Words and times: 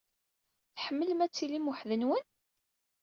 Tḥemmlem 0.75 1.19
ad 1.25 1.31
tilim 1.33 1.69
weḥd-nwen? 1.69 2.25